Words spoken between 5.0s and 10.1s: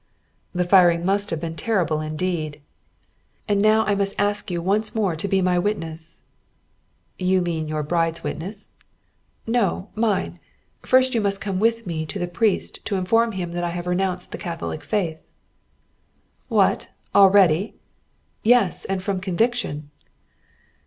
to be my witness." "You mean your bride's witness?" "No,